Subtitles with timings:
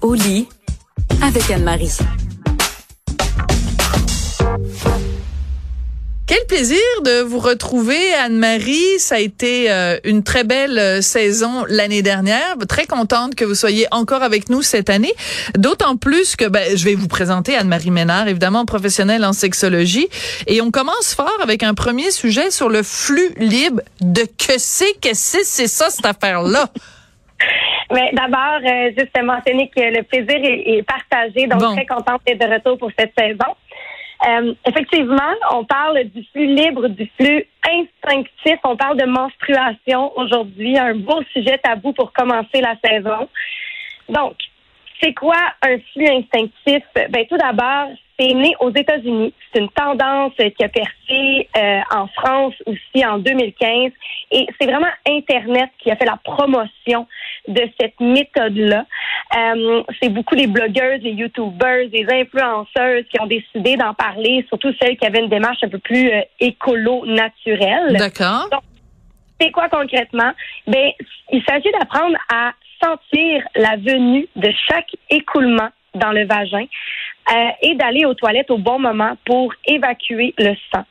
[0.00, 0.48] Au lit
[1.22, 1.98] avec Anne-Marie.
[6.48, 8.98] Plaisir de vous retrouver, Anne-Marie.
[8.98, 12.56] Ça a été euh, une très belle euh, saison l'année dernière.
[12.68, 15.12] Très contente que vous soyez encore avec nous cette année.
[15.56, 20.08] D'autant plus que ben, je vais vous présenter Anne-Marie Ménard, évidemment professionnelle en sexologie.
[20.46, 24.92] Et on commence fort avec un premier sujet sur le flux libre de que c'est,
[25.00, 26.68] que c'est, c'est ça cette affaire-là.
[27.92, 31.74] Mais d'abord, euh, juste mentionner que le plaisir est, est partagé, donc Bon.
[31.74, 33.54] très contente d'être de retour pour cette saison.
[34.26, 38.58] Euh, effectivement, on parle du flux libre, du flux instinctif.
[38.64, 43.28] On parle de menstruation aujourd'hui, un beau sujet tabou pour commencer la saison.
[44.08, 44.36] Donc,
[45.00, 46.82] c'est quoi un flux instinctif?
[46.94, 49.32] Ben, tout d'abord, c'est né aux États-Unis.
[49.52, 53.92] C'est une tendance qui a percé euh, en France aussi en 2015.
[54.30, 57.06] Et c'est vraiment Internet qui a fait la promotion
[57.48, 58.86] de cette méthode-là.
[59.36, 64.72] Euh, c'est beaucoup les blogueuses, les YouTubers, les influenceuses qui ont décidé d'en parler, surtout
[64.80, 67.96] celles qui avaient une démarche un peu plus euh, écolo-naturelle.
[67.98, 68.48] D'accord.
[69.40, 70.30] C'est quoi concrètement?
[70.66, 70.90] Ben,
[71.32, 72.52] il s'agit d'apprendre à
[72.84, 76.66] sentir la venue de chaque écoulement dans le vagin
[77.32, 80.84] euh, et d'aller aux toilettes au bon moment pour évacuer le sang.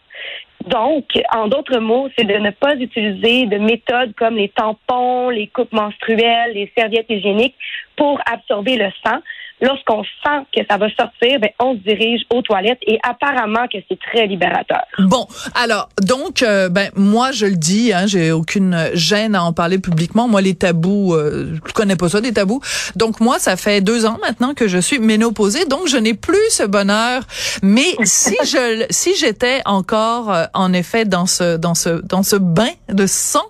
[0.65, 5.47] Donc, en d'autres mots, c'est de ne pas utiliser de méthodes comme les tampons, les
[5.47, 7.57] coupes menstruelles, les serviettes hygiéniques
[7.97, 9.19] pour absorber le sang.
[9.63, 13.77] Lorsqu'on sent que ça va sortir, ben, on se dirige aux toilettes et apparemment que
[13.89, 14.83] c'est très libérateur.
[14.99, 15.25] Bon,
[15.55, 19.79] alors donc euh, ben moi je le dis, hein, j'ai aucune gêne à en parler
[19.79, 20.27] publiquement.
[20.27, 22.61] Moi les tabous, euh, je connais pas ça des tabous.
[22.97, 26.49] Donc moi ça fait deux ans maintenant que je suis ménopausée, donc je n'ai plus
[26.49, 27.23] ce bonheur.
[27.61, 32.35] Mais si je si j'étais encore euh, en effet dans ce dans ce dans ce
[32.35, 33.45] bain de sang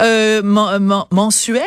[0.00, 1.62] euh, men- men- mensuel.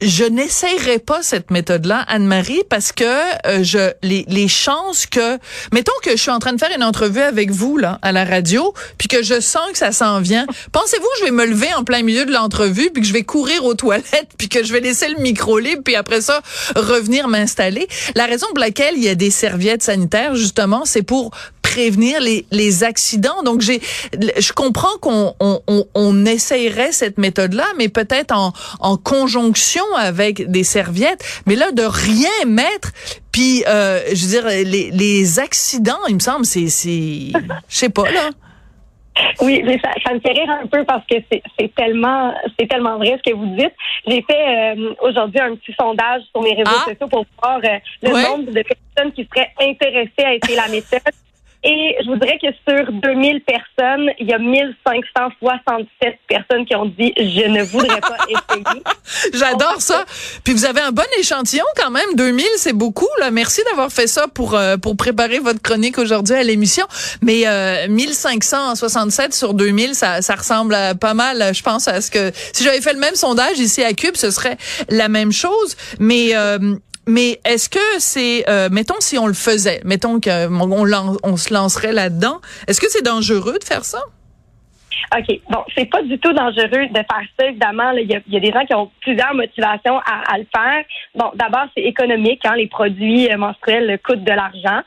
[0.00, 5.38] Je n'essayerai pas cette méthode-là, Anne-Marie, parce que euh, je les, les chances que,
[5.72, 8.24] mettons que je suis en train de faire une entrevue avec vous là à la
[8.24, 10.46] radio, puis que je sens que ça s'en vient.
[10.72, 13.24] Pensez-vous que je vais me lever en plein milieu de l'entrevue, puis que je vais
[13.24, 16.40] courir aux toilettes, puis que je vais laisser le micro libre, puis après ça
[16.76, 17.88] revenir m'installer?
[18.14, 21.30] La raison pour laquelle il y a des serviettes sanitaires, justement, c'est pour
[21.70, 23.42] prévenir les, les accidents.
[23.44, 23.80] Donc j'ai,
[24.38, 30.50] je comprends qu'on on, on, on essayerait cette méthode-là, mais peut-être en, en conjonction avec
[30.50, 31.24] des serviettes.
[31.46, 32.92] Mais là, de rien mettre,
[33.32, 37.32] puis euh, je veux dire les, les accidents, il me semble, c'est c'est,
[37.68, 38.30] je sais pas là.
[39.42, 42.96] Oui, mais ça, ça me fait rire un peu parce que c'est tellement c'est tellement
[42.96, 43.72] vrai ce que vous dites.
[44.06, 46.84] J'ai fait euh, aujourd'hui un petit sondage sur mes réseaux Ah.
[46.88, 51.00] sociaux pour voir euh, le nombre de personnes qui seraient intéressées à essayer la méthode.
[51.62, 56.86] Et je vous dirais que sur 2000 personnes, il y a 1567 personnes qui ont
[56.86, 58.82] dit je ne voudrais pas essayer.
[59.34, 60.04] J'adore ça.
[60.42, 62.14] Puis vous avez un bon échantillon quand même.
[62.14, 63.08] 2000, c'est beaucoup.
[63.20, 63.30] Là.
[63.30, 66.86] Merci d'avoir fait ça pour euh, pour préparer votre chronique aujourd'hui à l'émission.
[67.20, 72.10] Mais euh, 1567 sur 2000, ça, ça ressemble à pas mal, je pense, à ce
[72.10, 72.32] que...
[72.52, 74.56] Si j'avais fait le même sondage ici à Cube, ce serait
[74.88, 75.76] la même chose.
[75.98, 76.30] Mais...
[76.34, 81.36] Euh, mais est-ce que c'est, euh, mettons si on le faisait, mettons qu'on on, on
[81.36, 84.00] se lancerait là-dedans, est-ce que c'est dangereux de faire ça?
[85.16, 85.40] OK.
[85.50, 87.90] Bon, c'est pas du tout dangereux de faire ça, évidemment.
[87.92, 90.84] Il y, a, des gens qui ont plusieurs motivations à, le faire.
[91.14, 92.44] Bon, d'abord, c'est économique.
[92.44, 94.82] Hein, les produits euh, menstruels coûtent de l'argent.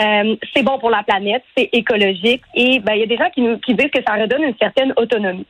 [0.00, 2.42] Euh, c'est bon pour la planète, c'est écologique.
[2.54, 4.56] Et ben, il y a des gens qui, nous, qui disent que ça redonne une
[4.58, 5.46] certaine autonomie.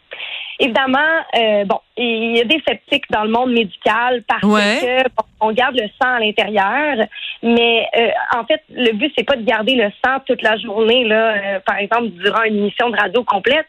[0.59, 0.99] Évidemment,
[1.39, 4.78] euh, bon, il y a des sceptiques dans le monde médical parce Ouais.
[4.81, 7.06] que bon, on garde le sang à l'intérieur,
[7.43, 11.05] mais euh, en fait, le but c'est pas de garder le sang toute la journée
[11.05, 13.69] là, euh, par exemple durant une émission de radio complète,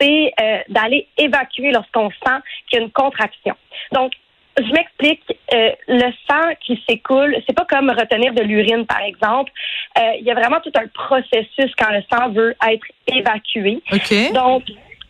[0.00, 3.54] c'est euh, d'aller évacuer lorsqu'on sent qu'il y a une contraction.
[3.92, 4.12] Donc
[4.56, 9.50] je m'explique, euh, le sang qui s'écoule, c'est pas comme retenir de l'urine, par exemple.
[9.98, 13.82] Euh, Il y a vraiment tout un processus quand le sang veut être évacué.
[13.92, 14.32] OK.
[14.32, 14.62] Donc,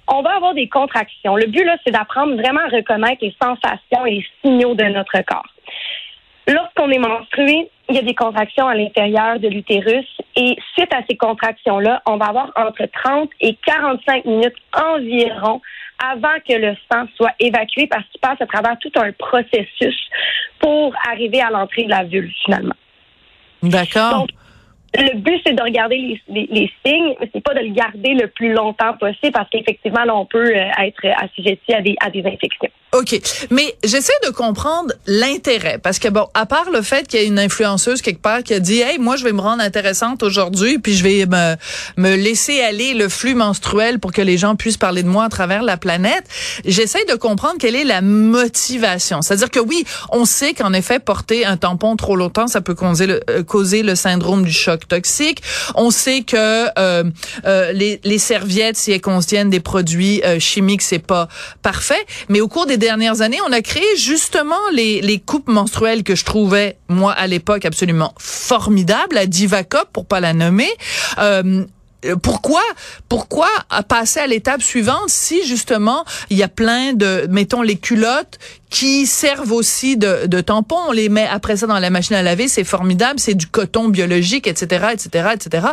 [0.09, 1.37] on va avoir des contractions.
[1.37, 5.21] Le but, là, c'est d'apprendre vraiment à reconnaître les sensations et les signaux de notre
[5.23, 5.49] corps.
[6.47, 10.07] Lorsqu'on est menstrué, il y a des contractions à l'intérieur de l'utérus
[10.37, 15.61] et suite à ces contractions-là, on va avoir entre 30 et 45 minutes environ
[16.13, 19.99] avant que le sang soit évacué parce qu'il passe à travers tout un processus
[20.59, 22.75] pour arriver à l'entrée de la vulve finalement.
[23.63, 24.27] D'accord.
[24.97, 28.15] Le but, c'est de regarder les, les, les signes, mais c'est pas de le garder
[28.15, 32.11] le plus longtemps possible parce qu'effectivement, là, on peut euh, être assujetti à des, à
[32.11, 32.71] des infections.
[32.95, 33.21] OK.
[33.51, 35.79] Mais j'essaie de comprendre l'intérêt.
[35.83, 38.55] Parce que, bon, à part le fait qu'il y a une influenceuse quelque part qui
[38.55, 41.57] a dit, hey, moi, je vais me rendre intéressante aujourd'hui, puis je vais me,
[41.97, 45.29] me laisser aller le flux menstruel pour que les gens puissent parler de moi à
[45.29, 46.25] travers la planète.
[46.65, 49.23] J'essaie de comprendre quelle est la motivation.
[49.23, 53.07] C'est-à-dire que oui, on sait qu'en effet, porter un tampon trop longtemps, ça peut causer
[53.07, 55.43] le, euh, causer le syndrome du choc toxique.
[55.75, 57.05] On sait que euh,
[57.45, 61.29] euh, les, les serviettes, si elles contiennent des produits euh, chimiques, c'est pas
[61.63, 62.07] parfait.
[62.29, 62.94] Mais au cours des dernières
[63.47, 68.15] on a créé justement les, les coupes menstruelles que je trouvais, moi, à l'époque, absolument
[68.19, 69.15] formidables.
[69.15, 70.71] La Divacop, pour pas la nommer.
[71.19, 71.65] Euh,
[72.23, 72.63] pourquoi
[73.09, 73.49] pourquoi
[73.89, 78.39] passer à l'étape suivante si justement il y a plein de mettons les culottes
[78.71, 80.77] qui servent aussi de, de tampons?
[80.89, 83.89] On les met après ça dans la machine à laver c'est formidable c'est du coton
[83.89, 85.67] biologique etc etc etc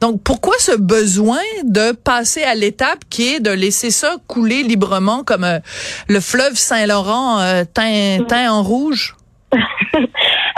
[0.00, 5.24] donc pourquoi ce besoin de passer à l'étape qui est de laisser ça couler librement
[5.24, 5.58] comme euh,
[6.08, 9.16] le fleuve Saint-Laurent euh, teint, teint en rouge?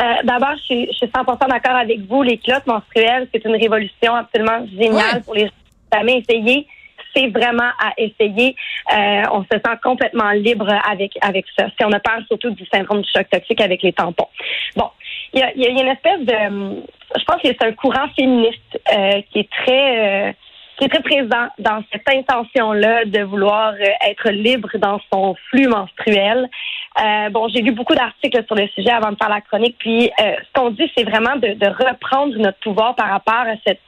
[0.01, 2.23] Euh, D'abord, je suis, je suis 100% d'accord avec vous.
[2.23, 5.23] Les clottes menstruelles, c'est une révolution absolument géniale Ouais.
[5.25, 6.67] pour les gens qui n'ont jamais essayé.
[7.15, 8.57] C'est vraiment à essayer.
[8.93, 11.67] Euh, on se sent complètement libre avec avec ça.
[11.79, 14.27] Si on a peur surtout du syndrome du choc toxique avec les tampons.
[14.77, 14.89] Bon,
[15.33, 16.83] il y a, y a une espèce de, hum,
[17.17, 20.33] je pense que c'est un courant féministe euh, qui est très euh,
[20.79, 26.49] qui très présent dans cette intention-là de vouloir euh, être libre dans son flux menstruel.
[27.01, 30.11] Euh, bon, j'ai lu beaucoup d'articles sur le sujet avant de faire la chronique, puis
[30.21, 33.81] euh, ce qu'on dit, c'est vraiment de, de reprendre notre pouvoir par rapport à cette,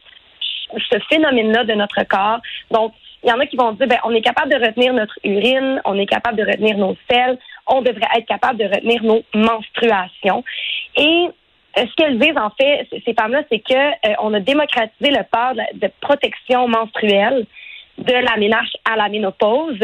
[0.90, 2.40] ce phénomène-là de notre corps.
[2.70, 2.92] Donc,
[3.22, 5.80] il y en a qui vont dire, ben, on est capable de retenir notre urine,
[5.84, 10.44] on est capable de retenir nos selles, on devrait être capable de retenir nos menstruations.
[10.96, 11.28] Et
[11.76, 15.55] ce qu'elles disent, en fait, ces femmes-là, c'est que euh, on a démocratisé le port
[15.75, 17.46] de, protection menstruelle
[17.99, 19.78] de la ménage à la ménopause.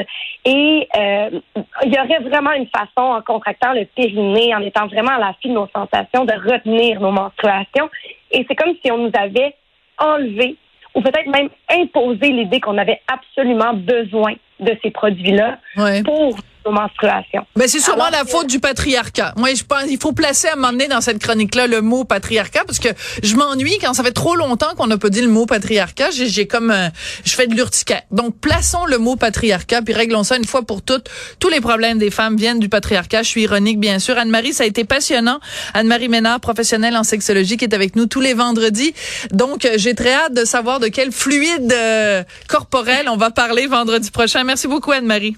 [0.44, 1.40] Et euh,
[1.84, 5.34] il y aurait vraiment une façon, en contractant le périnée, en étant vraiment à la
[5.40, 7.88] file de nos sensations, de retenir nos menstruations.
[8.30, 9.54] Et c'est comme si on nous avait
[9.98, 10.56] enlevé
[10.94, 16.72] ou peut-être même imposé l'idée qu'on avait absolument besoin de ces produits-là ouais pour nos
[16.72, 17.44] menstruations.
[17.56, 19.32] Ben c'est sûrement Alors la faute du patriarcat.
[19.36, 22.78] Moi, je pense il faut placer à donné dans cette chronique-là le mot patriarcat parce
[22.78, 22.88] que
[23.22, 26.10] je m'ennuie quand ça fait trop longtemps qu'on n'a pas dit le mot patriarcat.
[26.12, 26.90] J'ai, j'ai comme un-
[27.24, 28.02] je fais de l'urticaire.
[28.10, 31.08] Donc plaçons le mot patriarcat puis réglons ça une fois pour toutes.
[31.40, 33.22] Tous les problèmes des femmes viennent du patriarcat.
[33.22, 34.16] Je suis ironique bien sûr.
[34.16, 35.40] Anne-Marie, ça a été passionnant.
[35.74, 38.94] Anne-Marie Ménard, professionnelle en sexologie, qui est avec nous tous les vendredis.
[39.30, 43.66] Donc euh, j'ai très hâte de savoir de quel fluide euh, corporel on va parler
[43.66, 44.44] vendredi prochain.
[44.44, 45.36] Merci beaucoup Anne-Marie.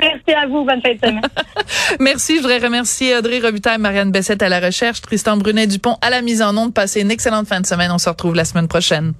[0.00, 0.64] Merci à vous.
[0.64, 1.20] Bonne fin de semaine.
[2.00, 2.36] Merci.
[2.36, 6.42] Je voudrais remercier Audrey Robitaille, Marianne Bessette à la recherche, Tristan Brunet-Dupont à la mise
[6.42, 6.74] en onde.
[6.74, 7.90] Passez une excellente fin de semaine.
[7.92, 9.14] On se retrouve la semaine prochaine.